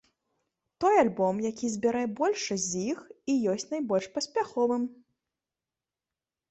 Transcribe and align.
Той 0.85 0.95
альбом, 1.01 1.35
які 1.49 1.69
забярэ 1.73 2.01
большасць 2.21 2.65
з 2.71 2.75
іх, 2.95 2.99
і 3.35 3.39
ёсць 3.55 3.71
найбольш 3.75 4.05
паспяховым. 4.19 4.83